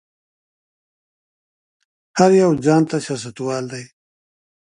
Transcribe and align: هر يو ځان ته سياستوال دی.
هر 2.17 2.31
يو 2.41 2.51
ځان 2.65 2.81
ته 2.89 2.97
سياستوال 3.05 3.63
دی. 3.73 3.83